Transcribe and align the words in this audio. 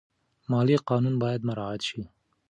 مالي 0.49 0.75
قانون 0.89 1.15
باید 1.23 1.41
مراعات 1.47 1.81
شي. 1.87 2.01